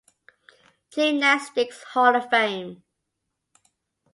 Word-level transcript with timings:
Gymnastics 0.89 1.83
Hall 1.93 2.15
of 2.15 2.27
Fame. 2.31 2.81